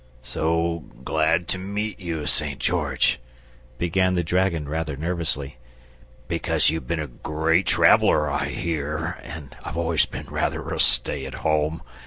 "So 0.23 0.85
glad 1.03 1.47
to 1.49 1.59
meet 1.59 1.99
you, 1.99 2.25
St. 2.25 2.57
George," 2.59 3.19
began 3.77 4.15
the 4.15 4.23
dragon 4.23 4.67
rather 4.67 4.97
nervously, 4.97 5.57
"because 6.27 6.71
you've 6.71 6.87
been 6.87 6.99
a 6.99 7.05
great 7.05 7.67
traveller, 7.67 8.27
I 8.27 8.47
hear, 8.47 9.19
and 9.21 9.55
I've 9.63 9.77
always 9.77 10.07
been 10.07 10.25
rather 10.27 10.67
a 10.69 10.79
stay 10.79 11.27
at 11.27 11.35
home. 11.45 11.83